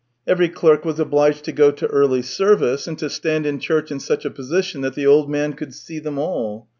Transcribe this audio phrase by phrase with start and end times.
[0.25, 3.99] Every clerk was obliged to go to early service, and to stand in chiuch in
[3.99, 6.67] such a position that the old man could see them all.